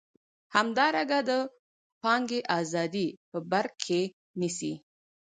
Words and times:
همدارنګه 0.55 1.19
د 1.29 1.31
پانګې 2.01 2.39
ازادي 2.59 3.07
په 3.29 3.37
بر 3.51 3.65
کې 3.83 4.01
نیسي. 4.39 4.73